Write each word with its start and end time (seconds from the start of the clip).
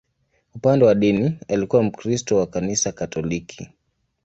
Upande 0.55 0.85
wa 0.85 0.95
dini, 0.95 1.39
alikuwa 1.47 1.83
Mkristo 1.83 2.37
wa 2.37 2.47
Kanisa 2.47 2.91
Katoliki. 2.91 3.69